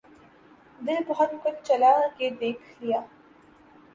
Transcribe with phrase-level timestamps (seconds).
[0.79, 3.01] دل بہت کچھ جلا کے دیکھ لیا